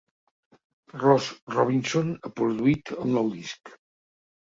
Ross 1.01 1.27
Robinson 1.55 2.09
ha 2.21 2.31
produït 2.39 2.91
el 2.97 3.13
nou 3.19 3.29
disc. 3.35 3.75